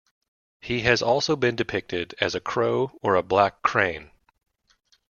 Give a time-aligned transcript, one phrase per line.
[0.59, 4.09] He has also been depicted as a crow or a black crane.